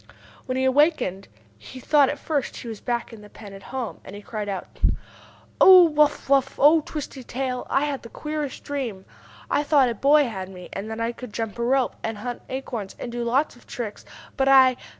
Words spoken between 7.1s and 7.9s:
Tail. I